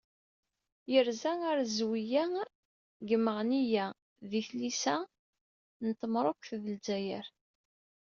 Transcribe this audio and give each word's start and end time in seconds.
Yerza 0.93 1.31
ɣer 1.43 1.57
Zwiyya 1.77 2.23
deg 2.99 3.09
Meɣneyya 3.23 3.87
di 4.29 4.41
tlisa 4.47 4.95
n 5.83 5.87
Lmerruk 6.01 6.41
d 6.61 6.63
Lezzayer. 6.73 7.25